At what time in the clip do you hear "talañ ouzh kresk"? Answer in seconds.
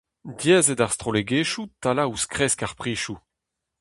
1.81-2.59